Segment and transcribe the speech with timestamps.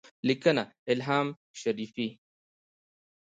[0.27, 1.27] لیکنه: الهام
[1.61, 2.07] شریفي